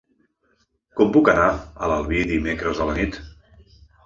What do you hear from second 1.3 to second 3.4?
anar a l'Albi dimecres a la nit?